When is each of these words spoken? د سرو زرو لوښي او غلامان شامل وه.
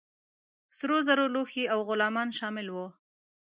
د 0.03 0.03
سرو 0.77 0.97
زرو 1.07 1.25
لوښي 1.33 1.63
او 1.73 1.79
غلامان 1.87 2.29
شامل 2.39 2.67
وه. 2.71 2.87